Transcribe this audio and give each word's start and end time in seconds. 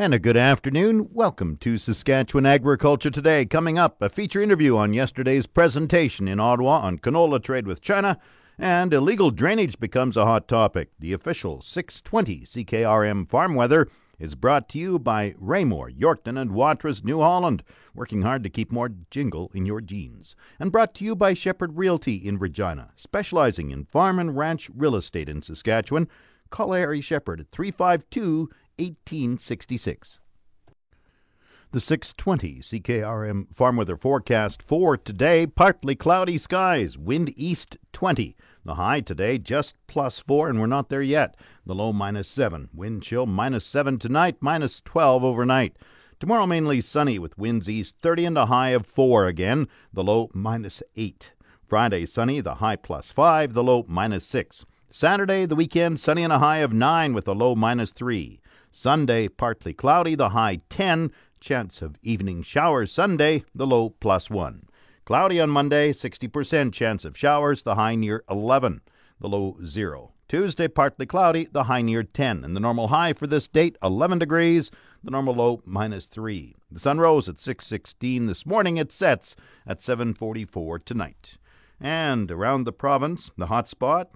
And 0.00 0.14
a 0.14 0.20
good 0.20 0.36
afternoon. 0.36 1.08
Welcome 1.12 1.56
to 1.56 1.76
Saskatchewan 1.76 2.46
Agriculture 2.46 3.10
Today. 3.10 3.44
Coming 3.44 3.80
up, 3.80 4.00
a 4.00 4.08
feature 4.08 4.40
interview 4.40 4.76
on 4.76 4.92
yesterday's 4.92 5.48
presentation 5.48 6.28
in 6.28 6.38
Ottawa 6.38 6.82
on 6.82 7.00
canola 7.00 7.42
trade 7.42 7.66
with 7.66 7.80
China, 7.80 8.16
and 8.56 8.94
illegal 8.94 9.32
drainage 9.32 9.80
becomes 9.80 10.16
a 10.16 10.24
hot 10.24 10.46
topic. 10.46 10.90
The 11.00 11.12
official 11.12 11.60
620 11.60 12.42
CKRM 12.46 13.28
farm 13.28 13.56
weather 13.56 13.88
is 14.20 14.36
brought 14.36 14.68
to 14.68 14.78
you 14.78 15.00
by 15.00 15.34
Raymore, 15.36 15.90
Yorkton, 15.90 16.40
and 16.40 16.52
Watrous, 16.52 17.02
New 17.02 17.18
Holland, 17.18 17.64
working 17.92 18.22
hard 18.22 18.44
to 18.44 18.50
keep 18.50 18.70
more 18.70 18.92
jingle 19.10 19.50
in 19.52 19.66
your 19.66 19.80
jeans. 19.80 20.36
And 20.60 20.70
brought 20.70 20.94
to 20.94 21.04
you 21.04 21.16
by 21.16 21.34
Shepherd 21.34 21.76
Realty 21.76 22.14
in 22.14 22.38
Regina, 22.38 22.92
specializing 22.94 23.72
in 23.72 23.84
farm 23.84 24.20
and 24.20 24.36
ranch 24.36 24.70
real 24.76 24.94
estate 24.94 25.28
in 25.28 25.42
Saskatchewan. 25.42 26.06
Call 26.50 26.72
Harry 26.72 27.00
Shepherd 27.00 27.40
at 27.40 27.50
352 27.50 28.50
1866. 28.78 30.20
The 31.70 31.80
620 31.80 32.60
CKRM 32.60 33.54
farm 33.54 33.76
weather 33.76 33.98
forecast 33.98 34.62
for 34.62 34.96
today 34.96 35.46
partly 35.46 35.94
cloudy 35.94 36.38
skies, 36.38 36.96
wind 36.96 37.34
east 37.36 37.76
20. 37.92 38.34
The 38.64 38.74
high 38.76 39.00
today 39.00 39.36
just 39.36 39.76
plus 39.86 40.18
4, 40.18 40.48
and 40.48 40.60
we're 40.60 40.66
not 40.66 40.88
there 40.88 41.02
yet. 41.02 41.36
The 41.66 41.74
low 41.74 41.92
minus 41.92 42.26
7. 42.28 42.70
Wind 42.72 43.02
chill 43.02 43.26
minus 43.26 43.66
7 43.66 43.98
tonight, 43.98 44.36
minus 44.40 44.80
12 44.80 45.22
overnight. 45.22 45.76
Tomorrow 46.18 46.46
mainly 46.46 46.80
sunny 46.80 47.18
with 47.18 47.36
winds 47.36 47.68
east 47.68 47.96
30 48.00 48.24
and 48.24 48.38
a 48.38 48.46
high 48.46 48.70
of 48.70 48.86
4 48.86 49.26
again. 49.26 49.68
The 49.92 50.02
low 50.02 50.30
minus 50.32 50.82
8. 50.96 51.32
Friday 51.66 52.06
sunny, 52.06 52.40
the 52.40 52.54
high 52.54 52.76
plus 52.76 53.12
5, 53.12 53.52
the 53.52 53.62
low 53.62 53.84
minus 53.86 54.24
6. 54.24 54.64
Saturday, 54.90 55.44
the 55.44 55.54
weekend, 55.54 56.00
sunny 56.00 56.22
and 56.22 56.32
a 56.32 56.38
high 56.38 56.58
of 56.58 56.72
9 56.72 57.12
with 57.12 57.28
a 57.28 57.34
low 57.34 57.54
minus 57.54 57.92
3. 57.92 58.40
Sunday, 58.70 59.28
partly 59.28 59.74
cloudy, 59.74 60.14
the 60.14 60.30
high 60.30 60.60
10. 60.70 61.12
Chance 61.40 61.82
of 61.82 61.96
evening 62.02 62.42
showers 62.42 62.90
Sunday, 62.90 63.44
the 63.54 63.66
low 63.66 63.90
plus 63.90 64.30
1. 64.30 64.66
Cloudy 65.04 65.40
on 65.42 65.50
Monday, 65.50 65.92
60% 65.92 66.72
chance 66.72 67.04
of 67.04 67.18
showers, 67.18 67.62
the 67.62 67.74
high 67.74 67.96
near 67.96 68.24
11, 68.30 68.80
the 69.20 69.28
low 69.28 69.58
0. 69.62 70.12
Tuesday, 70.26 70.68
partly 70.68 71.04
cloudy, 71.04 71.44
the 71.44 71.64
high 71.64 71.82
near 71.82 72.02
10, 72.02 72.42
and 72.42 72.56
the 72.56 72.60
normal 72.60 72.88
high 72.88 73.12
for 73.12 73.26
this 73.26 73.46
date, 73.46 73.76
11 73.82 74.18
degrees, 74.18 74.70
the 75.04 75.10
normal 75.10 75.34
low 75.34 75.60
minus 75.66 76.06
3. 76.06 76.56
The 76.70 76.80
sun 76.80 76.98
rose 76.98 77.28
at 77.28 77.36
6:16 77.36 78.26
this 78.26 78.46
morning, 78.46 78.78
it 78.78 78.90
sets 78.90 79.36
at 79.66 79.82
7:44 79.82 80.78
tonight. 80.78 81.36
And 81.78 82.30
around 82.30 82.64
the 82.64 82.72
province, 82.72 83.30
the 83.36 83.46
hot 83.46 83.68
spot 83.68 84.10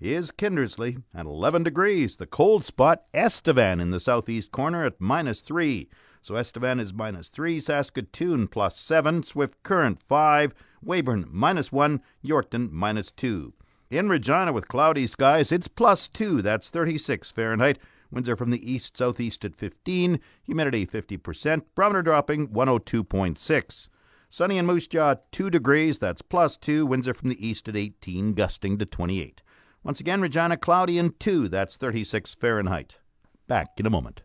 is 0.00 0.30
Kindersley 0.30 1.02
at 1.14 1.26
11 1.26 1.62
degrees. 1.62 2.16
The 2.16 2.26
cold 2.26 2.64
spot, 2.64 3.04
Estevan 3.14 3.80
in 3.80 3.90
the 3.90 4.00
southeast 4.00 4.52
corner 4.52 4.84
at 4.84 5.00
minus 5.00 5.40
3. 5.40 5.88
So 6.22 6.36
Estevan 6.36 6.80
is 6.80 6.92
minus 6.92 7.28
3, 7.28 7.60
Saskatoon 7.60 8.48
plus 8.48 8.78
7, 8.78 9.22
Swift 9.22 9.62
Current 9.62 10.02
5, 10.02 10.54
Weyburn 10.84 11.26
minus 11.30 11.70
1, 11.70 12.00
Yorkton 12.24 12.70
minus 12.70 13.10
2. 13.12 13.52
In 13.90 14.08
Regina 14.08 14.52
with 14.52 14.68
cloudy 14.68 15.06
skies, 15.06 15.52
it's 15.52 15.68
plus 15.68 16.08
2, 16.08 16.42
that's 16.42 16.70
36 16.70 17.30
Fahrenheit. 17.30 17.78
Winds 18.10 18.28
are 18.28 18.36
from 18.36 18.50
the 18.50 18.72
east 18.72 18.96
southeast 18.96 19.44
at 19.44 19.54
15, 19.54 20.20
humidity 20.42 20.86
50%, 20.86 21.62
barometer 21.74 22.02
dropping 22.02 22.48
102.6. 22.48 23.88
Sunny 24.28 24.58
in 24.58 24.66
Moose 24.66 24.88
Jaw 24.88 25.14
2 25.30 25.50
degrees, 25.50 26.00
that's 26.00 26.22
plus 26.22 26.56
2, 26.56 26.84
winds 26.84 27.06
are 27.06 27.14
from 27.14 27.28
the 27.28 27.46
east 27.46 27.68
at 27.68 27.76
18, 27.76 28.34
gusting 28.34 28.78
to 28.78 28.84
28. 28.84 29.42
Once 29.86 30.00
again, 30.00 30.20
Regina 30.20 30.56
cloudy 30.56 30.98
and 30.98 31.18
2, 31.20 31.46
that's 31.46 31.76
36 31.76 32.34
Fahrenheit. 32.34 32.98
Back 33.46 33.78
in 33.78 33.86
a 33.86 33.90
moment. 33.90 34.22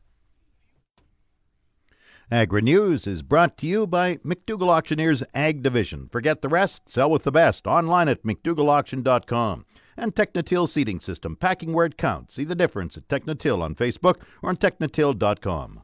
Agri 2.32 2.64
News 2.64 3.06
is 3.06 3.22
brought 3.22 3.60
to 3.60 3.68
you 3.68 3.86
by 3.86 4.16
McDougall 4.26 4.70
Auctioneers 4.70 5.22
Ag 5.36 5.62
Division. 5.62 6.10
Forget 6.12 6.42
the 6.42 6.50
rest, 6.50 6.90
sell 6.90 7.12
with 7.12 7.26
the 7.26 7.32
best. 7.32 7.68
Online 7.68 8.08
at 8.08 8.24
McDougallAuction.com. 8.24 9.68
And 9.96 10.16
Technotil 10.16 10.68
Seating 10.68 11.00
System, 11.00 11.36
packing 11.36 11.74
where 11.74 11.86
it 11.86 11.96
counts. 11.96 12.34
See 12.34 12.44
the 12.44 12.56
difference 12.56 12.98
at 12.98 13.08
Technotil 13.08 13.62
on 13.62 13.76
Facebook 13.76 14.16
or 14.42 14.50
on 14.50 14.58
Technotil.com. 14.58 15.84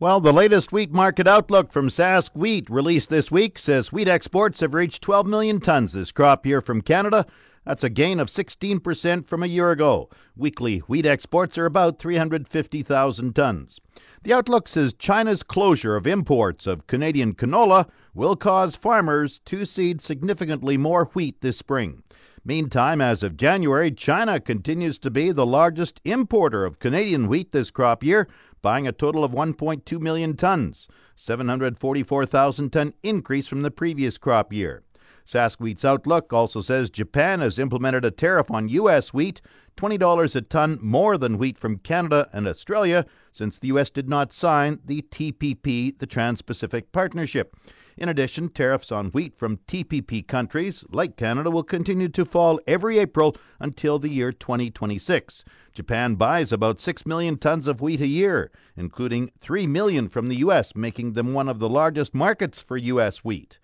Well, 0.00 0.20
the 0.20 0.32
latest 0.32 0.72
wheat 0.72 0.90
market 0.90 1.28
outlook 1.28 1.72
from 1.72 1.90
Sask 1.90 2.30
Wheat 2.34 2.68
released 2.68 3.10
this 3.10 3.30
week 3.30 3.56
says 3.56 3.92
wheat 3.92 4.08
exports 4.08 4.58
have 4.60 4.74
reached 4.74 5.02
12 5.02 5.28
million 5.28 5.60
tons 5.60 5.92
this 5.92 6.10
crop 6.10 6.44
year 6.44 6.60
from 6.60 6.80
Canada. 6.80 7.26
That's 7.70 7.84
a 7.84 7.88
gain 7.88 8.18
of 8.18 8.26
16% 8.26 9.28
from 9.28 9.44
a 9.44 9.46
year 9.46 9.70
ago. 9.70 10.10
Weekly 10.36 10.78
wheat 10.88 11.06
exports 11.06 11.56
are 11.56 11.66
about 11.66 12.00
350,000 12.00 13.32
tons. 13.32 13.78
The 14.24 14.32
outlook 14.32 14.66
says 14.66 14.92
China's 14.92 15.44
closure 15.44 15.94
of 15.94 16.04
imports 16.04 16.66
of 16.66 16.88
Canadian 16.88 17.32
canola 17.32 17.88
will 18.12 18.34
cause 18.34 18.74
farmers 18.74 19.38
to 19.44 19.64
seed 19.64 20.00
significantly 20.00 20.76
more 20.76 21.04
wheat 21.14 21.42
this 21.42 21.58
spring. 21.58 22.02
Meantime, 22.44 23.00
as 23.00 23.22
of 23.22 23.36
January, 23.36 23.92
China 23.92 24.40
continues 24.40 24.98
to 24.98 25.08
be 25.08 25.30
the 25.30 25.46
largest 25.46 26.00
importer 26.04 26.64
of 26.64 26.80
Canadian 26.80 27.28
wheat 27.28 27.52
this 27.52 27.70
crop 27.70 28.02
year, 28.02 28.26
buying 28.62 28.88
a 28.88 28.92
total 28.92 29.22
of 29.22 29.30
1.2 29.30 30.00
million 30.00 30.34
tons, 30.34 30.88
744,000 31.14 32.70
ton 32.70 32.94
increase 33.04 33.46
from 33.46 33.62
the 33.62 33.70
previous 33.70 34.18
crop 34.18 34.52
year. 34.52 34.82
Sask 35.26 35.58
Wheat's 35.58 35.84
outlook 35.84 36.32
also 36.32 36.60
says 36.60 36.90
Japan 36.90 37.40
has 37.40 37.58
implemented 37.58 38.04
a 38.04 38.10
tariff 38.10 38.50
on 38.50 38.68
U.S. 38.68 39.14
wheat, 39.14 39.40
$20 39.76 40.36
a 40.36 40.40
ton 40.42 40.78
more 40.82 41.16
than 41.16 41.38
wheat 41.38 41.58
from 41.58 41.78
Canada 41.78 42.28
and 42.32 42.46
Australia, 42.46 43.06
since 43.32 43.58
the 43.58 43.68
U.S. 43.68 43.90
did 43.90 44.08
not 44.08 44.32
sign 44.32 44.80
the 44.84 45.02
TPP, 45.02 45.98
the 45.98 46.06
Trans 46.06 46.42
Pacific 46.42 46.92
Partnership. 46.92 47.56
In 47.96 48.08
addition, 48.08 48.48
tariffs 48.48 48.90
on 48.90 49.10
wheat 49.10 49.36
from 49.36 49.58
TPP 49.68 50.26
countries 50.26 50.84
like 50.90 51.16
Canada 51.16 51.50
will 51.50 51.62
continue 51.62 52.08
to 52.08 52.24
fall 52.24 52.58
every 52.66 52.98
April 52.98 53.36
until 53.58 53.98
the 53.98 54.08
year 54.08 54.32
2026. 54.32 55.44
Japan 55.74 56.14
buys 56.14 56.52
about 56.52 56.80
6 56.80 57.04
million 57.04 57.36
tons 57.36 57.66
of 57.66 57.80
wheat 57.80 58.00
a 58.00 58.06
year, 58.06 58.50
including 58.76 59.30
3 59.40 59.66
million 59.66 60.08
from 60.08 60.28
the 60.28 60.36
U.S., 60.36 60.74
making 60.74 61.12
them 61.12 61.34
one 61.34 61.48
of 61.48 61.58
the 61.58 61.68
largest 61.68 62.14
markets 62.14 62.62
for 62.62 62.76
U.S. 62.78 63.18
wheat. 63.18 63.58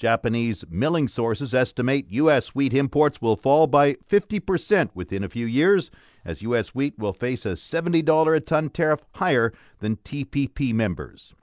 Japanese 0.00 0.64
milling 0.70 1.08
sources 1.08 1.52
estimate 1.52 2.06
U.S. 2.08 2.54
wheat 2.54 2.72
imports 2.72 3.20
will 3.20 3.36
fall 3.36 3.66
by 3.66 3.92
50% 3.92 4.88
within 4.94 5.22
a 5.22 5.28
few 5.28 5.44
years, 5.44 5.90
as 6.24 6.40
U.S. 6.40 6.70
wheat 6.70 6.98
will 6.98 7.12
face 7.12 7.44
a 7.44 7.50
$70 7.50 8.34
a 8.34 8.40
ton 8.40 8.70
tariff 8.70 9.00
higher 9.16 9.52
than 9.80 9.96
TPP 9.96 10.72
members. 10.72 11.34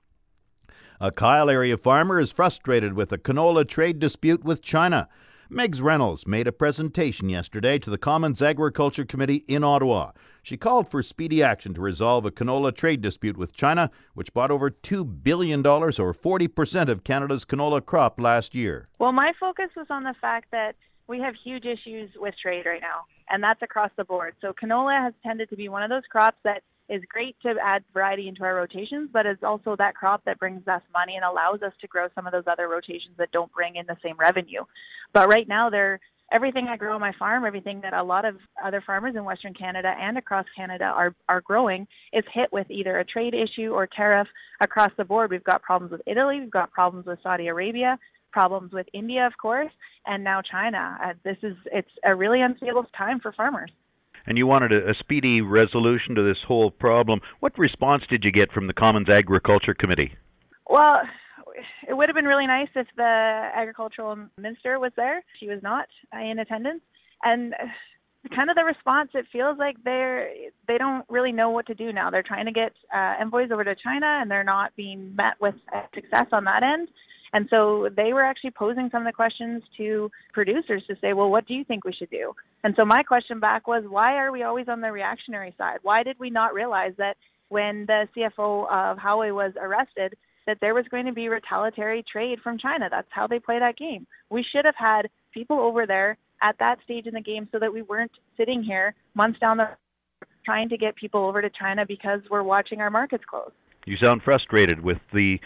A 1.00 1.12
Kyle 1.12 1.51
area 1.51 1.78
farmer 1.78 2.19
is 2.19 2.31
frustrated 2.31 2.94
with 2.94 3.12
a 3.12 3.19
canola 3.19 3.67
trade 3.67 4.00
dispute 4.00 4.44
with 4.44 4.63
China. 4.63 5.07
Megz 5.50 5.81
Reynolds 5.81 6.28
made 6.28 6.46
a 6.46 6.52
presentation 6.52 7.30
yesterday 7.30 7.80
to 7.80 7.90
the 7.90 7.97
Commons 7.97 8.41
Agriculture 8.41 9.06
Committee 9.06 9.46
in 9.47 9.63
Ottawa. 9.63 10.12
She 10.44 10.58
called 10.58 10.91
for 10.91 11.02
speedy 11.02 11.41
action 11.41 11.74
to 11.75 11.80
resolve 11.80 12.25
a 12.25 12.31
canola 12.31 12.75
trade 12.75 13.02
dispute 13.02 13.38
with 13.38 13.55
China, 13.55 13.90
which 14.14 14.34
bought 14.34 14.52
over 14.52 14.70
$2 14.70 15.23
billion, 15.23 15.66
or 15.66 15.90
40% 15.90 16.90
of 16.90 17.05
Canada's 17.05 17.46
canola 17.46 17.85
crop 17.85 18.20
last 18.20 18.55
year. 18.55 18.90
Well, 18.99 19.14
my 19.14 19.32
focus 19.40 19.70
was 19.78 19.88
on 19.90 20.03
the 20.03 20.16
fact 20.20 20.52
that 20.52 20.76
we 21.08 21.22
have 21.22 21.34
huge 21.41 21.64
issues 21.64 22.09
with 22.17 22.34
trade 22.41 22.66
right 22.66 22.82
now, 22.82 23.05
and 23.29 23.41
that's 23.41 23.61
across 23.61 23.91
the 23.96 24.03
board. 24.03 24.35
So 24.41 24.52
canola 24.52 25.02
has 25.02 25.14
tended 25.23 25.49
to 25.52 25.55
be 25.55 25.70
one 25.70 25.82
of 25.82 25.90
those 25.90 26.03
crops 26.11 26.38
that 26.44 26.64
is 26.89 27.01
great 27.09 27.35
to 27.41 27.55
add 27.61 27.84
variety 27.93 28.28
into 28.28 28.43
our 28.43 28.55
rotations, 28.55 29.09
but 29.11 29.25
it's 29.25 29.43
also 29.43 29.75
that 29.75 29.95
crop 29.95 30.23
that 30.25 30.39
brings 30.39 30.67
us 30.67 30.81
money 30.93 31.16
and 31.16 31.25
allows 31.25 31.61
us 31.61 31.73
to 31.81 31.87
grow 31.87 32.07
some 32.16 32.25
of 32.25 32.31
those 32.31 32.47
other 32.47 32.67
rotations 32.67 33.16
that 33.17 33.31
don't 33.31 33.51
bring 33.51 33.75
in 33.75 33.85
the 33.87 33.97
same 34.03 34.16
revenue. 34.17 34.63
But 35.13 35.29
right 35.29 35.47
now, 35.47 35.69
they're 35.69 35.99
everything 36.31 36.67
I 36.67 36.78
grow 36.78 36.93
on 36.93 37.01
my 37.01 37.13
farm, 37.17 37.45
everything 37.45 37.81
that 37.81 37.93
a 37.93 38.03
lot 38.03 38.25
of 38.25 38.35
other 38.63 38.81
farmers 38.85 39.16
in 39.16 39.23
Western 39.23 39.53
Canada 39.53 39.93
and 39.99 40.17
across 40.17 40.45
Canada 40.55 40.85
are 40.85 41.16
are 41.29 41.41
growing 41.41 41.87
is 42.13 42.23
hit 42.34 42.51
with 42.51 42.69
either 42.69 42.99
a 42.99 43.05
trade 43.05 43.34
issue 43.34 43.72
or 43.72 43.87
tariff 43.87 44.28
across 44.61 44.91
the 44.97 45.05
board. 45.05 45.31
We've 45.31 45.43
got 45.43 45.61
problems 45.61 45.91
with 45.91 46.01
Italy, 46.05 46.39
we've 46.39 46.51
got 46.51 46.72
problems 46.72 47.05
with 47.05 47.19
Saudi 47.22 47.47
Arabia, 47.47 47.97
problems 48.31 48.72
with 48.72 48.87
India, 48.93 49.25
of 49.25 49.37
course, 49.37 49.72
and 50.05 50.23
now 50.23 50.41
China. 50.41 50.97
Uh, 51.03 51.13
this 51.23 51.37
is 51.43 51.55
it's 51.66 51.91
a 52.03 52.13
really 52.13 52.41
unstable 52.41 52.85
time 52.97 53.19
for 53.19 53.31
farmers. 53.31 53.72
And 54.28 54.38
you 54.38 54.46
wanted 54.46 54.74
a, 54.74 54.91
a, 54.91 54.94
speedy 55.00 55.41
resolution 55.41 56.16
to 56.16 56.22
this 56.22 56.38
whole 56.47 56.70
problem. 56.70 57.22
What 57.40 57.58
response 57.58 58.03
did 58.09 58.24
you 58.24 58.32
get 58.32 58.52
from 58.52 58.68
the 58.68 58.74
Commons 58.74 59.09
Agriculture 59.09 59.74
Committee? 59.74 60.14
Well, 60.70 61.02
it 61.88 61.94
would 61.96 62.09
have 62.09 62.16
been 62.16 62.26
really 62.26 62.46
nice 62.46 62.68
if 62.76 62.88
the 62.96 63.03
agricultural 63.56 64.28
minister 64.38 64.79
was 64.79 64.91
there. 64.96 65.24
She 65.40 65.47
was 65.47 65.64
not 65.64 65.88
in 66.14 66.40
attendance, 66.40 66.82
and 67.24 67.53
kind 68.35 68.50
of 68.50 68.56
the 68.56 68.64
response 68.64 69.09
it 69.14 69.26
feels 69.32 69.58
like 69.58 69.82
they're 69.84 70.30
they 70.68 70.78
don't 70.78 71.06
really 71.09 71.32
know 71.32 71.50
what 71.50 71.66
to 71.66 71.73
do 71.73 71.94
now 71.94 72.09
they're 72.09 72.23
trying 72.23 72.46
to 72.46 72.52
get 72.52 72.73
uh, 72.94 73.14
envoys 73.22 73.52
over 73.52 73.64
to 73.64 73.76
china 73.76 74.20
and 74.22 74.30
they're 74.30 74.44
not 74.44 74.76
being 74.76 75.16
met 75.16 75.35
with 75.40 75.56
success 75.94 76.26
on 76.34 76.44
that 76.44 76.62
end 76.62 76.90
and 77.34 77.47
so 77.50 77.90
they 77.96 78.14
were 78.14 78.24
actually 78.24 78.52
posing 78.52 78.90
some 78.91 79.02
of 79.02 79.08
the 79.08 79.14
questions 79.14 79.64
to 79.78 80.09
producers 80.34 80.84
to 80.88 80.96
say 81.02 81.14
well 81.14 81.29
what 81.29 81.47
do 81.47 81.53
you 81.53 81.64
think 81.64 81.85
we 81.85 81.94
should 81.94 82.09
do? 82.09 82.34
And 82.64 82.74
so 82.76 82.85
my 82.85 83.03
question 83.03 83.40
back 83.40 83.68
was 83.68 83.84
why 83.88 84.16
are 84.16 84.32
we 84.32 84.44
always 84.44 84.68
on 84.68 84.82
the 84.82 84.91
reactionary 84.91 85.53
side? 85.58 85.79
Why 85.82 86.03
did 86.03 86.18
we 86.20 86.29
not 86.29 86.53
realize 86.53 86.94
that 86.97 87.18
when 87.50 87.85
the 87.85 88.08
cfo 88.16 88.68
of 88.70 88.97
huawei 88.97 89.34
was 89.34 89.53
arrested 89.59 90.16
that 90.46 90.58
there 90.62 90.74
was 90.74 90.85
going 90.90 91.06
to 91.06 91.14
be 91.14 91.29
retaliatory 91.29 92.03
trade 92.12 92.40
from 92.44 92.58
china? 92.58 92.88
That's 92.90 93.08
how 93.12 93.28
they 93.28 93.40
play 93.40 93.59
that 93.59 93.78
game. 93.78 94.08
We 94.30 94.44
should 94.44 94.66
have 94.66 94.76
had 94.78 95.09
people 95.34 95.59
over 95.59 95.85
there 95.85 96.18
at 96.44 96.56
that 96.59 96.78
stage 96.84 97.08
in 97.08 97.14
the 97.14 97.22
game 97.22 97.47
so 97.52 97.59
that 97.59 97.73
we 97.73 97.82
weren't 97.82 98.12
sitting 98.38 98.64
here 98.64 98.94
months 99.16 99.40
down 99.40 99.58
the 99.58 99.64
road 99.64 99.76
trying 100.47 100.70
to 100.70 100.78
get 100.78 100.96
people 100.96 101.26
over 101.26 101.41
to 101.41 101.50
China 101.50 101.85
because 101.85 102.22
we're 102.32 102.41
watching 102.41 102.80
our 102.80 102.90
markets 102.90 103.23
close. 103.30 103.52
You 103.85 103.97
sound 103.97 104.22
frustrated 104.23 104.82
with 104.82 104.97
the 105.14 105.40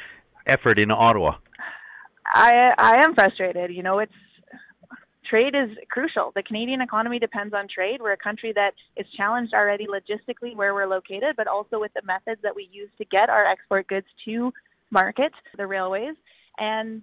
effort 0.45 0.79
in 0.79 0.91
Ottawa. 0.91 1.35
I 2.25 2.73
I 2.77 3.03
am 3.03 3.13
frustrated. 3.15 3.71
You 3.71 3.83
know, 3.83 3.99
it's 3.99 4.13
trade 5.31 5.55
is 5.55 5.69
crucial. 5.89 6.31
The 6.35 6.43
Canadian 6.43 6.81
economy 6.81 7.17
depends 7.17 7.53
on 7.53 7.67
trade. 7.73 8.01
We're 8.01 8.11
a 8.11 8.17
country 8.17 8.51
that 8.53 8.73
is 8.97 9.05
challenged 9.15 9.53
already 9.53 9.87
logistically 9.87 10.55
where 10.55 10.73
we're 10.73 10.87
located, 10.87 11.35
but 11.37 11.47
also 11.47 11.79
with 11.79 11.93
the 11.93 12.01
methods 12.05 12.41
that 12.43 12.55
we 12.55 12.67
use 12.71 12.89
to 12.97 13.05
get 13.05 13.29
our 13.29 13.45
export 13.45 13.87
goods 13.87 14.07
to 14.25 14.51
market, 14.91 15.31
the 15.57 15.65
railways. 15.65 16.15
And 16.57 17.01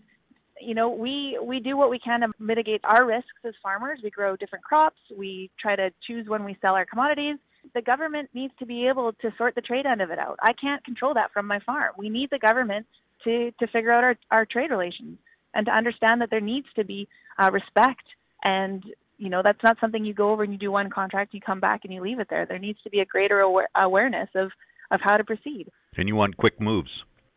you 0.61 0.75
know, 0.75 0.91
we 0.91 1.39
we 1.43 1.61
do 1.61 1.77
what 1.77 1.91
we 1.91 1.99
can 1.99 2.21
to 2.21 2.29
mitigate 2.39 2.83
our 2.85 3.07
risks 3.07 3.41
as 3.45 3.55
farmers. 3.63 4.01
We 4.03 4.11
grow 4.11 4.37
different 4.37 4.65
crops. 4.65 5.01
We 5.17 5.51
try 5.59 5.77
to 5.77 5.91
choose 6.07 6.29
when 6.29 6.45
we 6.45 6.57
sell 6.61 6.75
our 6.75 6.85
commodities. 6.85 7.37
The 7.75 7.83
government 7.83 8.29
needs 8.35 8.53
to 8.59 8.67
be 8.67 8.89
able 8.89 9.13
to 9.21 9.31
sort 9.37 9.55
the 9.55 9.61
trade 9.61 9.87
end 9.87 10.03
of 10.03 10.11
it 10.11 10.19
out. 10.19 10.39
I 10.43 10.53
can't 10.53 10.85
control 10.85 11.15
that 11.15 11.33
from 11.33 11.47
my 11.47 11.61
farm. 11.61 11.95
We 11.97 12.09
need 12.09 12.31
the 12.31 12.39
government 12.39 12.87
to 13.25 13.51
to 13.59 13.67
figure 13.69 13.93
out 13.93 14.05
our 14.05 14.17
our 14.31 14.47
trade 14.47 14.71
relations 14.71 15.19
and 15.55 15.67
to 15.67 15.73
understand 15.73 16.21
that 16.21 16.31
there 16.31 16.41
needs 16.41 16.67
to 16.77 16.85
be 16.85 17.09
uh, 17.39 17.51
respect 17.53 18.05
and 18.45 18.85
you 19.19 19.29
know 19.29 19.43
that's 19.45 19.63
not 19.63 19.77
something 19.81 20.05
you 20.05 20.15
go 20.15 20.31
over 20.31 20.43
and 20.43 20.53
you 20.53 20.59
do 20.59 20.71
one 20.71 20.91
contract 20.91 21.35
you 21.35 21.41
come 21.41 21.61
back 21.61 21.81
and 21.85 21.93
you 21.93 22.01
leave 22.01 22.21
it 22.21 22.29
there 22.31 22.47
there 22.47 22.59
needs 22.59 22.79
to 22.83 22.91
be 22.91 23.01
a 23.01 23.05
greater 23.05 23.41
aware- 23.41 23.69
awareness 23.81 24.29
of 24.35 24.51
of 24.91 25.01
how 25.03 25.17
to 25.17 25.25
proceed 25.25 25.69
and 25.97 26.09
you 26.09 26.15
want 26.15 26.37
quick 26.37 26.61
moves 26.61 26.91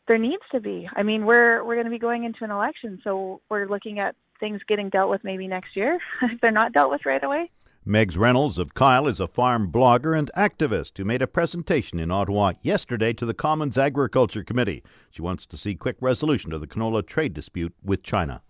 there 0.07 0.17
needs 0.17 0.43
to 0.51 0.59
be. 0.59 0.89
I 0.93 1.03
mean, 1.03 1.25
we're 1.25 1.63
we're 1.63 1.75
going 1.75 1.85
to 1.85 1.91
be 1.91 1.99
going 1.99 2.25
into 2.25 2.43
an 2.43 2.51
election, 2.51 2.99
so 3.03 3.39
we're 3.49 3.65
looking 3.67 3.99
at 3.99 4.15
things 4.41 4.59
getting 4.67 4.89
dealt 4.89 5.09
with 5.09 5.23
maybe 5.23 5.47
next 5.47 5.75
year 5.75 5.99
if 6.23 6.41
they're 6.41 6.51
not 6.51 6.73
dealt 6.73 6.91
with 6.91 7.05
right 7.05 7.23
away. 7.23 7.49
Megz 7.83 8.15
Reynolds 8.15 8.59
of 8.59 8.75
Kyle 8.75 9.07
is 9.07 9.19
a 9.19 9.27
farm 9.27 9.71
blogger 9.71 10.15
and 10.15 10.29
activist 10.37 10.99
who 10.99 11.03
made 11.03 11.23
a 11.23 11.27
presentation 11.27 11.99
in 11.99 12.11
Ottawa 12.11 12.53
yesterday 12.61 13.11
to 13.13 13.25
the 13.25 13.33
Commons 13.33 13.75
Agriculture 13.75 14.43
Committee. 14.43 14.83
She 15.09 15.23
wants 15.23 15.47
to 15.47 15.57
see 15.57 15.73
quick 15.73 15.95
resolution 15.99 16.51
to 16.51 16.59
the 16.59 16.67
canola 16.67 17.03
trade 17.03 17.33
dispute 17.33 17.73
with 17.83 18.03
China. 18.03 18.43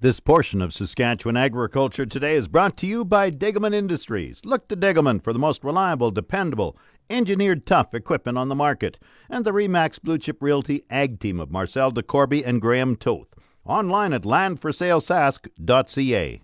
This 0.00 0.18
portion 0.18 0.60
of 0.60 0.74
Saskatchewan 0.74 1.36
Agriculture 1.36 2.06
Today 2.06 2.34
is 2.34 2.48
brought 2.48 2.76
to 2.78 2.88
you 2.88 3.04
by 3.04 3.30
Degelman 3.30 3.72
Industries. 3.72 4.40
Look 4.44 4.66
to 4.66 4.76
Degelman 4.76 5.22
for 5.22 5.32
the 5.32 5.38
most 5.38 5.62
reliable, 5.62 6.10
dependable, 6.10 6.76
engineered 7.08 7.66
tough 7.66 7.94
equipment 7.94 8.36
on 8.36 8.48
the 8.48 8.56
market, 8.56 8.98
and 9.28 9.44
the 9.44 9.52
Remax 9.52 10.02
Blue 10.02 10.18
Chip 10.18 10.42
Realty 10.42 10.82
Ag 10.90 11.20
Team 11.20 11.38
of 11.38 11.52
Marcel 11.52 11.92
DeCorby 11.92 12.44
and 12.44 12.60
Graham 12.60 12.96
Toth. 12.96 13.28
Online 13.64 14.12
at 14.12 14.22
landforsalesask.ca. 14.22 16.40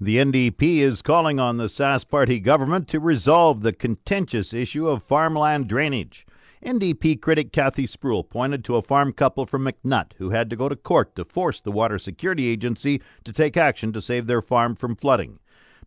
The 0.00 0.18
NDP 0.18 0.78
is 0.78 1.02
calling 1.02 1.40
on 1.40 1.56
the 1.56 1.66
Sask 1.66 2.08
Party 2.08 2.38
government 2.38 2.86
to 2.86 3.00
resolve 3.00 3.62
the 3.62 3.72
contentious 3.72 4.52
issue 4.52 4.86
of 4.86 5.02
farmland 5.02 5.66
drainage. 5.66 6.24
NDP 6.64 7.20
critic 7.20 7.52
Cathy 7.52 7.84
Sproule 7.84 8.22
pointed 8.22 8.64
to 8.64 8.76
a 8.76 8.82
farm 8.82 9.12
couple 9.12 9.44
from 9.44 9.64
McNutt 9.64 10.12
who 10.18 10.30
had 10.30 10.50
to 10.50 10.56
go 10.56 10.68
to 10.68 10.76
court 10.76 11.16
to 11.16 11.24
force 11.24 11.60
the 11.60 11.72
Water 11.72 11.98
Security 11.98 12.46
Agency 12.46 13.02
to 13.24 13.32
take 13.32 13.56
action 13.56 13.92
to 13.92 14.00
save 14.00 14.28
their 14.28 14.40
farm 14.40 14.76
from 14.76 14.94
flooding. 14.94 15.40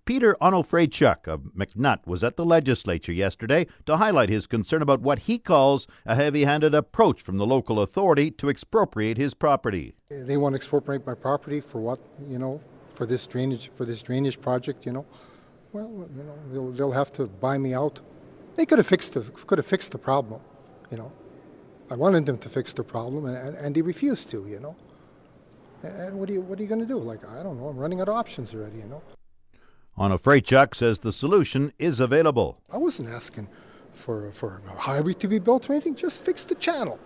Peter 0.03 0.35
Onofreychuk 0.41 1.25
of 1.29 1.43
McNutt 1.55 2.05
was 2.05 2.21
at 2.21 2.35
the 2.35 2.43
legislature 2.43 3.13
yesterday 3.13 3.65
to 3.85 3.95
highlight 3.95 4.27
his 4.27 4.45
concern 4.45 4.81
about 4.81 4.99
what 4.99 5.19
he 5.19 5.37
calls 5.37 5.87
a 6.05 6.15
heavy 6.15 6.43
handed 6.43 6.75
approach 6.75 7.21
from 7.21 7.37
the 7.37 7.47
local 7.47 7.79
authority 7.79 8.29
to 8.29 8.49
expropriate 8.49 9.17
his 9.17 9.33
property. 9.33 9.95
They 10.09 10.35
want 10.35 10.51
to 10.51 10.57
expropriate 10.57 11.07
my 11.07 11.13
property 11.13 11.61
for 11.61 11.79
what, 11.79 11.99
you 12.27 12.39
know, 12.39 12.59
for 13.01 13.07
this 13.07 13.25
drainage 13.25 13.71
for 13.77 13.85
this 13.85 14.01
drainage 14.03 14.39
project, 14.39 14.85
you 14.85 14.93
know. 14.93 15.05
Well, 15.73 15.89
you 16.17 16.23
know, 16.23 16.37
they'll, 16.51 16.71
they'll 16.71 16.97
have 17.03 17.11
to 17.13 17.25
buy 17.25 17.57
me 17.57 17.73
out. 17.73 17.99
They 18.55 18.65
could 18.67 18.77
have 18.77 18.85
fixed 18.85 19.15
the 19.15 19.21
could 19.21 19.57
have 19.57 19.65
fixed 19.65 19.91
the 19.91 19.97
problem 19.97 20.41
you 20.91 20.97
know. 20.97 21.11
I 21.89 21.95
wanted 21.95 22.25
them 22.25 22.37
to 22.37 22.49
fix 22.49 22.73
the 22.73 22.83
problem, 22.83 23.25
and, 23.25 23.55
and 23.57 23.73
they 23.75 23.81
refused 23.81 24.29
to, 24.31 24.45
you 24.47 24.59
know. 24.59 24.75
And 25.83 26.19
what 26.19 26.29
are 26.29 26.33
you, 26.33 26.41
what 26.41 26.59
are 26.59 26.61
you 26.61 26.69
going 26.69 26.81
to 26.81 26.85
do? 26.85 26.99
Like, 26.99 27.27
I 27.27 27.41
don't 27.41 27.59
know, 27.59 27.69
I'm 27.69 27.77
running 27.77 28.01
out 28.01 28.09
of 28.09 28.15
options 28.15 28.53
already, 28.53 28.77
you 28.77 28.85
know. 28.85 29.01
Onofreychuk 29.97 30.75
says 30.75 30.99
the 30.99 31.11
solution 31.11 31.73
is 31.79 31.99
available. 31.99 32.61
I 32.71 32.77
wasn't 32.77 33.09
asking 33.09 33.47
for, 33.93 34.31
for 34.31 34.61
a 34.69 34.79
highway 34.79 35.13
to 35.13 35.27
be 35.27 35.39
built 35.39 35.69
or 35.69 35.73
anything, 35.73 35.95
just 35.95 36.19
fix 36.19 36.45
the 36.45 36.55
channel. 36.55 36.99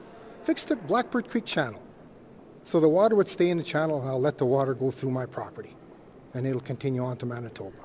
Fix 0.44 0.66
the 0.66 0.76
Blackbird 0.76 1.30
Creek 1.30 1.46
channel. 1.46 1.82
So 2.64 2.80
the 2.80 2.90
water 2.90 3.16
would 3.16 3.30
stay 3.30 3.50
in 3.50 3.58
the 3.58 3.64
channel, 3.64 4.02
and 4.02 4.10
I'll 4.10 4.22
let 4.22 4.38
the 4.38 4.46
water 4.46 4.74
go 4.74 4.92
through 4.92 5.12
my 5.12 5.26
property. 5.26 5.76
And 6.36 6.46
it'll 6.46 6.62
continue 6.62 7.04
on 7.04 7.18
to 7.18 7.26
Manitoba. 7.26 7.78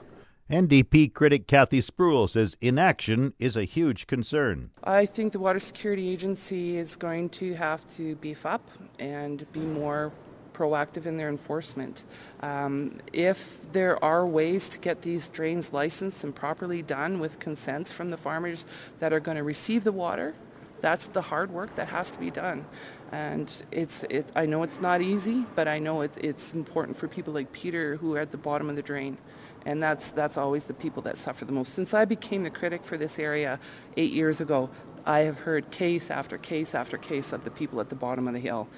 NDP 0.50 1.14
critic 1.14 1.46
Cathy 1.46 1.80
Sproule 1.80 2.28
says 2.28 2.56
inaction 2.60 3.32
is 3.38 3.56
a 3.56 3.62
huge 3.62 4.08
concern. 4.08 4.70
I 4.82 5.06
think 5.06 5.32
the 5.32 5.38
Water 5.38 5.60
Security 5.60 6.10
Agency 6.10 6.76
is 6.76 6.96
going 6.96 7.28
to 7.30 7.54
have 7.54 7.88
to 7.94 8.16
beef 8.16 8.44
up 8.44 8.68
and 8.98 9.50
be 9.52 9.60
more 9.60 10.12
proactive 10.52 11.06
in 11.06 11.16
their 11.16 11.28
enforcement. 11.28 12.04
Um, 12.40 12.98
if 13.12 13.70
there 13.72 14.02
are 14.04 14.26
ways 14.26 14.68
to 14.70 14.80
get 14.80 15.02
these 15.02 15.28
drains 15.28 15.72
licensed 15.72 16.24
and 16.24 16.34
properly 16.34 16.82
done 16.82 17.20
with 17.20 17.38
consents 17.38 17.92
from 17.92 18.08
the 18.08 18.16
farmers 18.16 18.66
that 18.98 19.12
are 19.12 19.20
going 19.20 19.36
to 19.36 19.44
receive 19.44 19.84
the 19.84 19.92
water, 19.92 20.34
that's 20.80 21.06
the 21.06 21.22
hard 21.22 21.50
work 21.50 21.74
that 21.76 21.88
has 21.88 22.10
to 22.12 22.20
be 22.20 22.30
done. 22.30 22.66
And 23.12 23.52
it's, 23.70 24.04
it, 24.04 24.30
I 24.36 24.46
know 24.46 24.62
it's 24.62 24.80
not 24.80 25.02
easy, 25.02 25.44
but 25.54 25.68
I 25.68 25.78
know 25.78 26.02
it's, 26.02 26.16
it's 26.18 26.54
important 26.54 26.96
for 26.96 27.08
people 27.08 27.34
like 27.34 27.50
Peter 27.52 27.96
who 27.96 28.14
are 28.14 28.20
at 28.20 28.30
the 28.30 28.38
bottom 28.38 28.70
of 28.70 28.76
the 28.76 28.82
drain 28.82 29.18
and 29.66 29.82
that's 29.82 30.10
that's 30.10 30.36
always 30.36 30.64
the 30.64 30.74
people 30.74 31.02
that 31.02 31.16
suffer 31.16 31.44
the 31.44 31.52
most. 31.52 31.74
Since 31.74 31.94
I 31.94 32.04
became 32.04 32.42
the 32.42 32.50
critic 32.50 32.84
for 32.84 32.96
this 32.96 33.18
area 33.18 33.58
eight 33.96 34.12
years 34.12 34.40
ago, 34.40 34.70
I 35.06 35.20
have 35.20 35.38
heard 35.38 35.70
case 35.70 36.10
after 36.10 36.38
case 36.38 36.74
after 36.74 36.98
case 36.98 37.32
of 37.32 37.44
the 37.44 37.50
people 37.50 37.80
at 37.80 37.88
the 37.88 37.94
bottom 37.94 38.26
of 38.26 38.34
the 38.34 38.40
hill 38.40 38.68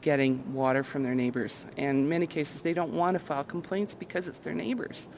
getting 0.00 0.52
water 0.52 0.84
from 0.84 1.02
their 1.02 1.14
neighbors. 1.14 1.66
And 1.76 2.00
in 2.00 2.08
many 2.08 2.26
cases, 2.26 2.62
they 2.62 2.74
don't 2.74 2.92
want 2.92 3.14
to 3.14 3.18
file 3.18 3.44
complaints 3.44 3.94
because 3.94 4.28
it's 4.28 4.38
their 4.38 4.54
neighbors. 4.54 5.08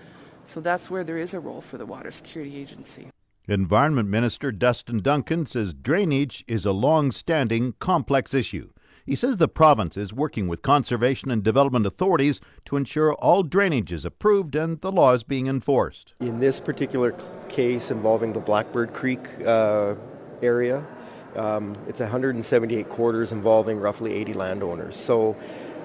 So 0.45 0.61
that's 0.61 0.89
where 0.89 1.05
there 1.05 1.19
is 1.19 1.35
a 1.35 1.41
role 1.41 1.61
for 1.61 1.77
the 1.77 1.85
Water 1.85 2.11
Security 2.11 2.57
Agency. 2.57 3.09
Environment 3.51 4.09
Minister 4.09 4.53
Dustin 4.53 5.01
Duncan 5.01 5.45
says 5.45 5.75
drainage 5.75 6.45
is 6.47 6.65
a 6.65 6.71
long-standing, 6.71 7.75
complex 7.81 8.33
issue. 8.33 8.71
He 9.05 9.17
says 9.17 9.39
the 9.39 9.49
province 9.49 9.97
is 9.97 10.13
working 10.13 10.47
with 10.47 10.63
conservation 10.63 11.33
and 11.33 11.43
development 11.43 11.85
authorities 11.85 12.41
to 12.67 12.77
ensure 12.77 13.15
all 13.15 13.43
drainage 13.43 13.93
is 13.93 14.05
approved 14.05 14.55
and 14.55 14.81
the 14.83 14.93
law 14.93 15.15
is 15.15 15.25
being 15.25 15.49
enforced. 15.49 16.15
In 16.21 16.39
this 16.39 16.61
particular 16.61 17.17
case 17.49 17.91
involving 17.91 18.33
the 18.33 18.39
Blackbird 18.39 18.93
Creek 18.93 19.27
uh, 19.45 19.97
area, 20.43 20.87
um, 21.35 21.77
it's 21.89 21.99
178 21.99 22.89
quarters 22.89 23.33
involving 23.33 23.81
roughly 23.81 24.13
80 24.15 24.35
landowners. 24.35 24.95
So 24.95 25.37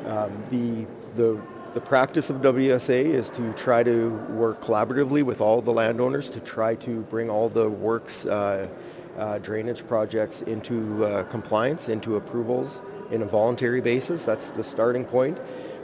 um, 0.05 0.43
the, 0.51 0.85
the, 1.15 1.41
the 1.75 1.81
practice 1.81 2.29
of 2.29 2.37
WSA 2.37 3.03
is 3.03 3.29
to 3.31 3.51
try 3.51 3.83
to 3.83 4.11
work 4.29 4.61
collaboratively 4.61 5.23
with 5.23 5.41
all 5.41 5.61
the 5.61 5.73
landowners 5.73 6.29
to 6.29 6.39
try 6.39 6.73
to 6.75 7.01
bring 7.09 7.29
all 7.29 7.49
the 7.49 7.69
works 7.69 8.25
uh, 8.25 8.69
uh, 9.17 9.39
drainage 9.39 9.85
projects 9.85 10.41
into 10.43 11.03
uh, 11.03 11.23
compliance, 11.23 11.89
into 11.89 12.15
approvals 12.15 12.81
in 13.11 13.23
a 13.23 13.25
voluntary 13.25 13.81
basis. 13.81 14.23
That's 14.23 14.51
the 14.51 14.63
starting 14.63 15.03
point. 15.03 15.37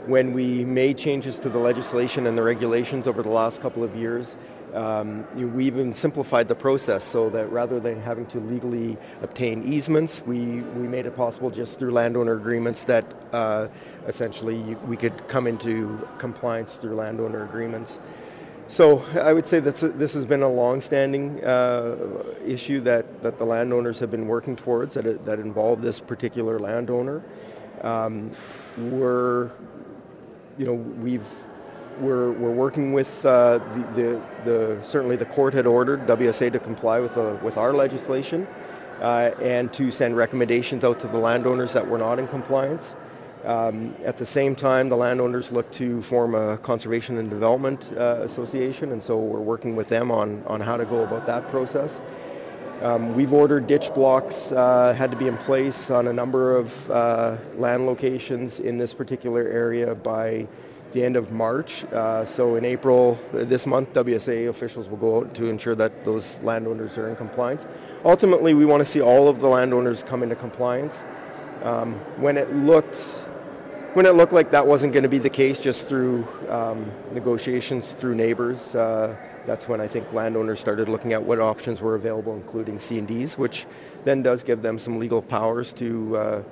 When 0.06 0.32
we 0.32 0.64
made 0.64 0.96
changes 0.96 1.38
to 1.40 1.50
the 1.50 1.58
legislation 1.58 2.26
and 2.26 2.38
the 2.38 2.42
regulations 2.42 3.06
over 3.06 3.22
the 3.22 3.28
last 3.28 3.60
couple 3.60 3.84
of 3.84 3.94
years, 3.94 4.38
um, 4.74 5.26
we 5.54 5.66
even 5.66 5.92
simplified 5.92 6.48
the 6.48 6.54
process 6.54 7.04
so 7.04 7.28
that 7.30 7.50
rather 7.50 7.78
than 7.78 8.00
having 8.00 8.26
to 8.26 8.40
legally 8.40 8.96
obtain 9.22 9.62
easements, 9.64 10.22
we, 10.24 10.62
we 10.62 10.88
made 10.88 11.06
it 11.06 11.14
possible 11.14 11.50
just 11.50 11.78
through 11.78 11.92
landowner 11.92 12.34
agreements 12.34 12.84
that 12.84 13.04
uh, 13.32 13.68
essentially 14.06 14.76
we 14.86 14.96
could 14.96 15.28
come 15.28 15.46
into 15.46 16.08
compliance 16.18 16.76
through 16.76 16.94
landowner 16.94 17.44
agreements. 17.44 18.00
So 18.68 19.04
I 19.20 19.34
would 19.34 19.46
say 19.46 19.60
that 19.60 19.76
this 19.98 20.14
has 20.14 20.24
been 20.24 20.42
a 20.42 20.48
long-standing 20.48 21.44
uh, 21.44 22.24
issue 22.44 22.80
that, 22.80 23.22
that 23.22 23.36
the 23.36 23.44
landowners 23.44 23.98
have 23.98 24.10
been 24.10 24.26
working 24.26 24.56
towards 24.56 24.94
that, 24.94 25.24
that 25.26 25.38
involved 25.38 25.82
this 25.82 26.00
particular 26.00 26.58
landowner. 26.58 27.22
Um, 27.82 28.30
we're, 28.78 29.50
you 30.56 30.64
know, 30.64 30.74
we've 30.74 31.26
we're, 31.98 32.32
we're 32.32 32.50
working 32.50 32.92
with 32.92 33.24
uh, 33.24 33.58
the, 33.58 34.02
the, 34.02 34.22
the, 34.44 34.78
certainly 34.82 35.16
the 35.16 35.26
court 35.26 35.54
had 35.54 35.66
ordered 35.66 36.06
WSA 36.06 36.52
to 36.52 36.58
comply 36.58 37.00
with, 37.00 37.14
the, 37.14 37.38
with 37.42 37.56
our 37.56 37.72
legislation 37.72 38.46
uh, 39.00 39.30
and 39.40 39.72
to 39.72 39.90
send 39.90 40.16
recommendations 40.16 40.84
out 40.84 41.00
to 41.00 41.08
the 41.08 41.18
landowners 41.18 41.72
that 41.72 41.86
were 41.86 41.98
not 41.98 42.18
in 42.18 42.28
compliance. 42.28 42.96
Um, 43.44 43.96
at 44.04 44.18
the 44.18 44.24
same 44.24 44.54
time, 44.54 44.88
the 44.88 44.96
landowners 44.96 45.50
look 45.50 45.70
to 45.72 46.00
form 46.02 46.36
a 46.36 46.58
conservation 46.58 47.18
and 47.18 47.28
development 47.28 47.92
uh, 47.96 48.20
association, 48.20 48.92
and 48.92 49.02
so 49.02 49.18
we're 49.18 49.40
working 49.40 49.74
with 49.74 49.88
them 49.88 50.12
on, 50.12 50.44
on 50.46 50.60
how 50.60 50.76
to 50.76 50.84
go 50.84 51.02
about 51.02 51.26
that 51.26 51.48
process. 51.48 52.00
Um, 52.82 53.14
we've 53.14 53.32
ordered 53.32 53.66
ditch 53.66 53.92
blocks, 53.94 54.52
uh, 54.52 54.92
had 54.92 55.10
to 55.10 55.16
be 55.16 55.28
in 55.28 55.36
place 55.36 55.90
on 55.90 56.08
a 56.08 56.12
number 56.12 56.56
of 56.56 56.90
uh, 56.90 57.36
land 57.54 57.86
locations 57.86 58.60
in 58.60 58.78
this 58.78 58.92
particular 58.94 59.42
area 59.48 59.94
by 59.94 60.46
the 60.92 61.04
end 61.04 61.16
of 61.16 61.32
March. 61.32 61.84
Uh, 61.84 62.24
so 62.24 62.56
in 62.56 62.64
April 62.64 63.18
this 63.32 63.66
month, 63.66 63.92
WSA 63.92 64.48
officials 64.48 64.88
will 64.88 64.96
go 64.96 65.18
out 65.18 65.34
to 65.34 65.46
ensure 65.46 65.74
that 65.74 66.04
those 66.04 66.40
landowners 66.40 66.98
are 66.98 67.08
in 67.08 67.16
compliance. 67.16 67.66
Ultimately, 68.04 68.54
we 68.54 68.64
want 68.64 68.80
to 68.80 68.84
see 68.84 69.00
all 69.00 69.28
of 69.28 69.40
the 69.40 69.48
landowners 69.48 70.02
come 70.02 70.22
into 70.22 70.36
compliance. 70.36 71.04
Um, 71.62 71.94
when 72.20 72.36
it 72.36 72.54
looked 72.54 72.96
when 73.94 74.06
it 74.06 74.14
looked 74.14 74.32
like 74.32 74.50
that 74.52 74.66
wasn't 74.66 74.94
going 74.94 75.02
to 75.02 75.08
be 75.08 75.18
the 75.18 75.30
case 75.30 75.60
just 75.60 75.86
through 75.86 76.26
um, 76.48 76.90
negotiations 77.12 77.92
through 77.92 78.14
neighbors, 78.14 78.74
uh, 78.74 79.14
that's 79.44 79.68
when 79.68 79.80
I 79.82 79.86
think 79.86 80.10
landowners 80.12 80.60
started 80.60 80.88
looking 80.88 81.12
at 81.12 81.22
what 81.22 81.38
options 81.40 81.82
were 81.82 81.94
available, 81.94 82.34
including 82.34 82.78
C&Ds, 82.78 83.36
which 83.36 83.66
then 84.04 84.22
does 84.22 84.42
give 84.42 84.62
them 84.62 84.78
some 84.78 84.98
legal 84.98 85.20
powers 85.20 85.72
to 85.74 86.16
uh, 86.16 86.42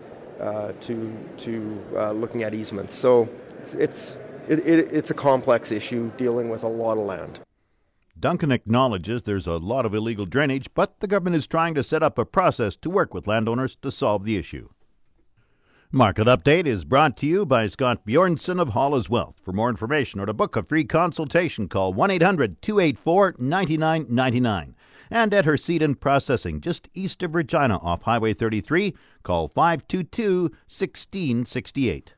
uh, 0.41 0.73
to 0.81 1.17
to 1.39 1.83
uh, 1.97 2.13
looking 2.13 2.43
at 2.43 2.55
easements. 2.55 2.95
So 2.95 3.29
it's 3.61 3.75
it's, 3.75 4.17
it, 4.51 4.67
it, 4.67 4.93
it's 4.93 5.11
a 5.11 5.15
complex 5.15 5.71
issue 5.71 6.11
dealing 6.17 6.49
with 6.49 6.65
a 6.65 6.69
lot 6.69 6.99
of 6.99 7.05
land. 7.05 7.41
Duncan 8.19 8.51
acknowledges 8.51 9.23
there's 9.23 9.47
a 9.47 9.53
lot 9.53 9.87
of 9.87 9.95
illegal 9.95 10.27
drainage, 10.27 10.69
but 10.75 10.99
the 10.99 11.07
government 11.07 11.37
is 11.37 11.47
trying 11.47 11.75
to 11.75 11.85
set 11.85 12.03
up 12.03 12.19
a 12.19 12.27
process 12.27 12.75
to 12.77 12.91
work 12.91 13.15
with 13.15 13.29
landowners 13.29 13.77
to 13.77 13.91
solve 13.91 14.25
the 14.25 14.37
issue. 14.37 14.69
Market 15.93 16.27
Update 16.27 16.67
is 16.67 16.85
brought 16.85 17.17
to 17.19 17.27
you 17.27 17.47
by 17.47 17.69
Scott 17.69 18.05
Bjornson 18.05 18.61
of 18.61 18.71
Hall's 18.71 19.09
Wealth. 19.09 19.37
For 19.43 19.53
more 19.53 19.71
information 19.71 20.21
or 20.21 20.27
to 20.27 20.35
book 20.35 20.57
a 20.57 20.63
free 20.63 20.85
consultation, 20.85 21.69
call 21.69 21.93
1 21.95 22.11
800 22.11 22.61
284 22.61 23.37
9999. 23.39 24.75
And 25.11 25.35
at 25.35 25.47
in 25.69 25.95
processing, 25.95 26.61
just 26.61 26.89
east 26.95 27.23
of 27.23 27.35
Regina 27.35 27.79
off 27.79 28.03
Highway 28.03 28.35
33, 28.35 28.95
call 29.23 29.49
522 29.49 30.43
1668. 30.43 32.15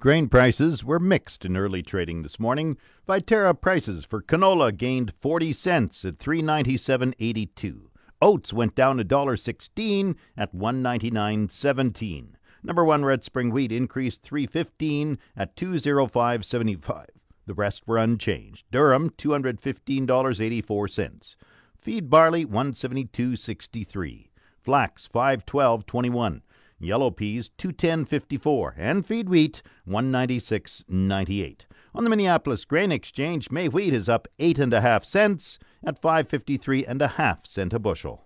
Grain 0.00 0.28
prices 0.28 0.84
were 0.84 1.00
mixed 1.00 1.44
in 1.44 1.56
early 1.56 1.82
trading 1.82 2.22
this 2.22 2.38
morning. 2.38 2.76
Viterra 3.08 3.60
prices 3.60 4.04
for 4.04 4.22
canola 4.22 4.70
gained 4.70 5.12
40 5.20 5.52
cents 5.52 6.04
at 6.04 6.18
397.82. 6.18 7.80
Oats 8.22 8.52
went 8.52 8.76
down 8.76 9.00
$1.16 9.00 10.14
at 10.36 10.54
199.17. 10.54 12.26
Number 12.62 12.84
1 12.84 13.04
red 13.04 13.24
spring 13.24 13.50
wheat 13.50 13.72
increased 13.72 14.22
315 14.22 15.18
at 15.36 15.56
205.75. 15.56 17.06
The 17.46 17.54
rest 17.54 17.88
were 17.88 17.98
unchanged. 17.98 18.66
Durum 18.70 19.10
$215.84. 19.16 21.36
Feed 21.76 22.08
barley 22.08 22.46
172.63. 22.46 24.28
Flax 24.60 25.08
512.21. 25.12 26.42
Yellow 26.80 27.10
peas 27.10 27.50
210.54 27.58 28.74
and 28.76 29.04
feed 29.04 29.28
wheat 29.28 29.62
196.98. 29.88 31.60
On 31.94 32.04
the 32.04 32.10
Minneapolis 32.10 32.64
Grain 32.64 32.92
Exchange, 32.92 33.50
May 33.50 33.68
wheat 33.68 33.92
is 33.92 34.08
up 34.08 34.28
eight 34.38 34.58
and 34.58 34.72
a 34.72 34.80
half 34.80 35.04
cents 35.04 35.58
at 35.84 36.00
553 36.00 36.86
and 36.86 37.02
a 37.02 37.08
half 37.08 37.46
cent 37.46 37.72
a 37.72 37.78
bushel. 37.78 38.24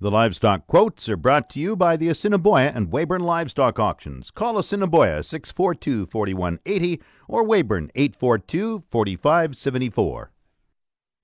The 0.00 0.10
livestock 0.10 0.66
quotes 0.66 1.08
are 1.08 1.16
brought 1.16 1.48
to 1.50 1.60
you 1.60 1.76
by 1.76 1.96
the 1.96 2.08
Assiniboia 2.08 2.72
and 2.74 2.90
Weyburn 2.90 3.20
Livestock 3.20 3.78
Auctions. 3.78 4.32
Call 4.32 4.58
Assiniboia 4.58 5.22
642 5.22 6.06
4180 6.06 7.00
or 7.28 7.44
Weyburn 7.44 7.88
842 7.94 8.82
4574. 8.90 10.32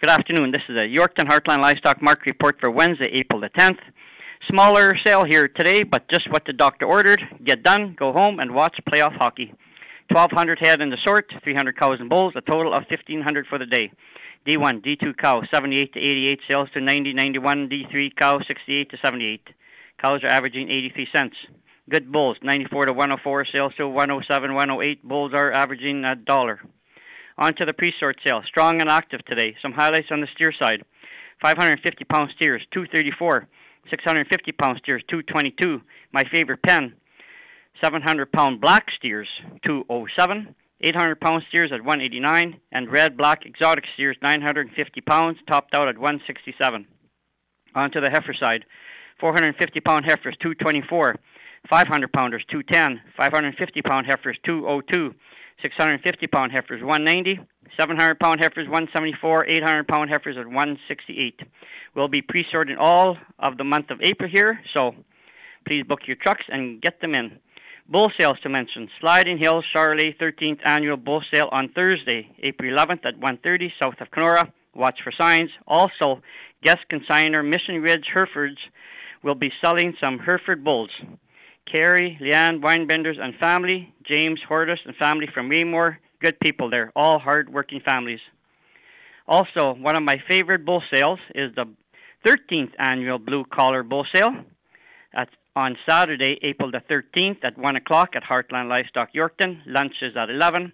Good 0.00 0.10
afternoon. 0.10 0.52
This 0.52 0.62
is 0.68 0.76
a 0.76 0.86
Yorkton 0.86 1.28
Heartland 1.28 1.60
Livestock 1.60 2.00
Market 2.00 2.26
Report 2.26 2.56
for 2.60 2.70
Wednesday, 2.70 3.10
April 3.14 3.40
the 3.40 3.50
10th. 3.50 3.80
Smaller 4.46 4.94
sale 5.04 5.24
here 5.24 5.48
today, 5.48 5.82
but 5.82 6.08
just 6.08 6.30
what 6.30 6.44
the 6.46 6.52
doctor 6.52 6.86
ordered. 6.86 7.20
Get 7.44 7.62
done, 7.62 7.96
go 7.98 8.12
home, 8.12 8.38
and 8.38 8.54
watch 8.54 8.78
playoff 8.88 9.16
hockey. 9.16 9.52
1,200 10.10 10.58
head 10.60 10.80
in 10.80 10.90
the 10.90 10.96
sort, 11.04 11.26
300 11.42 11.76
cows 11.76 11.98
and 12.00 12.08
bulls, 12.08 12.32
a 12.36 12.40
total 12.40 12.72
of 12.72 12.84
1,500 12.88 13.46
for 13.46 13.58
the 13.58 13.66
day. 13.66 13.90
D1, 14.46 14.82
D2 14.82 15.16
cow, 15.18 15.42
78 15.52 15.92
to 15.92 15.98
88, 15.98 16.40
sales 16.48 16.68
to 16.72 16.80
90, 16.80 17.12
91, 17.12 17.68
D3 17.68 18.16
cow, 18.16 18.38
68 18.46 18.90
to 18.90 18.96
78. 19.04 19.48
Cows 20.00 20.22
are 20.22 20.28
averaging 20.28 20.70
83 20.70 21.08
cents. 21.14 21.36
Good 21.90 22.10
bulls, 22.10 22.38
94 22.42 22.86
to 22.86 22.92
104, 22.92 23.46
sales 23.52 23.72
to 23.76 23.88
107, 23.88 24.54
108. 24.54 25.06
Bulls 25.06 25.32
are 25.34 25.52
averaging 25.52 26.04
a 26.04 26.14
dollar. 26.14 26.60
On 27.36 27.54
to 27.54 27.64
the 27.64 27.72
pre-sort 27.72 28.16
sale. 28.26 28.42
Strong 28.46 28.80
and 28.80 28.88
active 28.88 29.24
today. 29.26 29.56
Some 29.60 29.72
highlights 29.72 30.08
on 30.10 30.20
the 30.20 30.28
steer 30.34 30.52
side. 30.58 30.84
550 31.42 32.04
pound 32.04 32.30
steers, 32.36 32.62
234. 32.72 33.46
650 33.90 34.52
pound 34.52 34.78
steers, 34.82 35.02
222. 35.08 35.80
My 36.12 36.24
favorite 36.32 36.62
pen, 36.62 36.94
700 37.82 38.32
pound 38.32 38.60
black 38.60 38.86
steers, 38.96 39.28
207. 39.64 40.54
800 40.80 41.20
pound 41.20 41.42
steers 41.48 41.72
at 41.72 41.82
189, 41.82 42.60
and 42.70 42.92
red 42.92 43.16
black 43.16 43.44
exotic 43.44 43.84
steers 43.94 44.16
950 44.22 45.00
pounds, 45.00 45.36
topped 45.48 45.74
out 45.74 45.88
at 45.88 45.98
167. 45.98 46.86
On 47.74 47.90
to 47.90 48.00
the 48.00 48.10
heifer 48.10 48.34
side. 48.38 48.64
450 49.20 49.80
pound 49.80 50.04
heifers 50.04 50.36
224, 50.40 51.16
500 51.68 52.12
pounders 52.12 52.44
210, 52.50 53.00
550 53.16 53.82
pound 53.82 54.06
heifers 54.06 54.38
202, 54.44 55.14
650 55.60 56.26
pound 56.28 56.52
heifers 56.52 56.82
190, 56.82 57.40
700 57.78 58.18
pound 58.18 58.40
heifers 58.40 58.66
174, 58.68 59.46
800 59.46 59.88
pound 59.88 60.10
heifers 60.10 60.36
at 60.38 60.46
168. 60.46 61.40
We'll 61.94 62.08
be 62.08 62.22
pre-sorting 62.22 62.76
all 62.78 63.16
of 63.38 63.56
the 63.56 63.64
month 63.64 63.90
of 63.90 64.00
April 64.02 64.30
here, 64.32 64.60
so 64.76 64.92
please 65.66 65.84
book 65.84 66.00
your 66.06 66.16
trucks 66.16 66.44
and 66.48 66.80
get 66.80 67.00
them 67.00 67.14
in. 67.14 67.38
Bull 67.88 68.10
sales 68.18 68.38
to 68.42 68.48
mention. 68.48 68.88
Sliding 69.00 69.38
Hills 69.38 69.64
Charolais 69.74 70.16
13th 70.20 70.60
Annual 70.64 70.98
Bull 70.98 71.22
Sale 71.32 71.48
on 71.50 71.70
Thursday, 71.70 72.28
April 72.42 72.70
11th 72.70 73.06
at 73.06 73.18
1.30 73.18 73.70
south 73.82 73.94
of 74.00 74.10
Canora. 74.10 74.52
Watch 74.74 74.98
for 75.02 75.12
signs. 75.18 75.50
Also, 75.66 76.20
guest 76.62 76.80
consigner 76.92 77.42
Mission 77.42 77.80
Ridge 77.80 78.04
Herefords 78.12 78.58
will 79.22 79.34
be 79.34 79.50
selling 79.62 79.94
some 80.02 80.18
Hereford 80.18 80.62
bulls. 80.62 80.90
Carrie, 81.70 82.18
Leanne, 82.20 82.60
Winebenders 82.60 83.18
and 83.20 83.34
family, 83.36 83.92
James 84.06 84.40
Hortus 84.48 84.78
and 84.84 84.94
family 84.96 85.26
from 85.32 85.48
Raymore, 85.48 85.98
good 86.20 86.38
people 86.40 86.70
there, 86.70 86.92
all 86.96 87.18
hard-working 87.18 87.80
families. 87.84 88.20
Also, 89.26 89.74
one 89.74 89.96
of 89.96 90.02
my 90.02 90.16
favorite 90.28 90.64
bull 90.64 90.82
sales 90.92 91.18
is 91.34 91.54
the 91.54 91.66
13th 92.26 92.72
Annual 92.78 93.18
Blue 93.18 93.44
Collar 93.44 93.82
Bull 93.82 94.06
Sale. 94.14 94.44
At 95.14 95.28
on 95.54 95.76
Saturday, 95.88 96.38
April 96.42 96.70
the 96.70 96.80
13th 96.88 97.38
at 97.42 97.58
1 97.58 97.76
o'clock 97.76 98.10
at 98.14 98.22
Heartland 98.22 98.68
Livestock 98.68 99.12
Yorkton. 99.12 99.60
Lunch 99.66 99.94
is 100.02 100.16
at 100.16 100.30
11. 100.30 100.72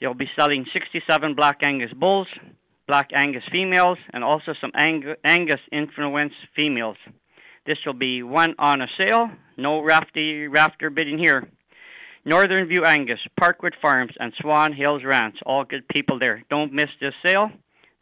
They'll 0.00 0.14
be 0.14 0.28
selling 0.36 0.66
67 0.72 1.34
Black 1.34 1.58
Angus 1.64 1.92
bulls, 1.92 2.26
Black 2.88 3.10
Angus 3.14 3.44
females, 3.52 3.98
and 4.12 4.24
also 4.24 4.54
some 4.60 4.72
Ang- 4.74 5.14
Angus 5.24 5.60
influence 5.70 6.32
females. 6.56 6.96
This 7.64 7.78
will 7.86 7.92
be 7.92 8.22
one 8.22 8.54
on 8.58 8.80
a 8.80 8.88
sale, 8.96 9.30
no 9.56 9.82
rafty, 9.82 10.48
rafter 10.48 10.90
bidding 10.90 11.18
here. 11.18 11.48
Northern 12.28 12.68
View 12.68 12.84
Angus, 12.84 13.18
Parkwood 13.40 13.72
Farms, 13.80 14.12
and 14.20 14.34
Swan 14.38 14.74
Hills 14.74 15.02
Ranch, 15.02 15.38
all 15.46 15.64
good 15.64 15.88
people 15.88 16.18
there. 16.18 16.44
Don't 16.50 16.74
miss 16.74 16.90
this 17.00 17.14
sale. 17.24 17.50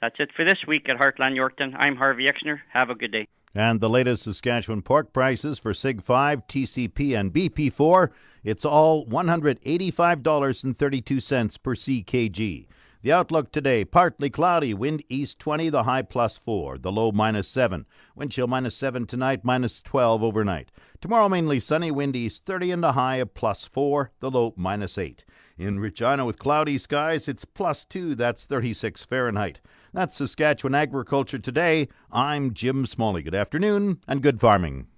That's 0.00 0.16
it 0.18 0.30
for 0.34 0.44
this 0.44 0.58
week 0.66 0.88
at 0.88 0.96
Heartland 0.96 1.36
Yorkton. 1.36 1.76
I'm 1.78 1.94
Harvey 1.94 2.26
Exner. 2.26 2.58
Have 2.72 2.90
a 2.90 2.96
good 2.96 3.12
day. 3.12 3.28
And 3.54 3.78
the 3.78 3.88
latest 3.88 4.24
Saskatchewan 4.24 4.82
pork 4.82 5.12
prices 5.12 5.60
for 5.60 5.72
SIG 5.72 6.02
5, 6.02 6.48
TCP, 6.48 7.16
and 7.16 7.32
BP4, 7.32 8.10
it's 8.42 8.64
all 8.64 9.06
$185.32 9.06 11.62
per 11.62 11.76
CKG. 11.76 12.66
The 13.06 13.12
outlook 13.12 13.52
today 13.52 13.84
partly 13.84 14.30
cloudy, 14.30 14.74
wind 14.74 15.04
east 15.08 15.38
20, 15.38 15.70
the 15.70 15.84
high 15.84 16.02
plus 16.02 16.38
4, 16.38 16.78
the 16.78 16.90
low 16.90 17.12
minus 17.12 17.46
7. 17.46 17.86
Wind 18.16 18.32
chill 18.32 18.48
minus 18.48 18.74
7 18.74 19.06
tonight, 19.06 19.44
minus 19.44 19.80
12 19.80 20.24
overnight. 20.24 20.72
Tomorrow 21.00 21.28
mainly 21.28 21.60
sunny, 21.60 21.92
wind 21.92 22.16
east 22.16 22.44
30, 22.46 22.72
and 22.72 22.84
a 22.84 22.90
high 22.90 23.18
of 23.18 23.32
plus 23.32 23.64
4, 23.64 24.10
the 24.18 24.28
low 24.28 24.54
minus 24.56 24.98
8. 24.98 25.24
In 25.56 25.78
Regina 25.78 26.26
with 26.26 26.40
cloudy 26.40 26.78
skies, 26.78 27.28
it's 27.28 27.44
plus 27.44 27.84
2, 27.84 28.16
that's 28.16 28.44
36 28.44 29.04
Fahrenheit. 29.04 29.60
That's 29.92 30.16
Saskatchewan 30.16 30.74
Agriculture 30.74 31.38
Today. 31.38 31.86
I'm 32.10 32.54
Jim 32.54 32.86
Smalley. 32.86 33.22
Good 33.22 33.36
afternoon 33.36 34.00
and 34.08 34.20
good 34.20 34.40
farming. 34.40 34.88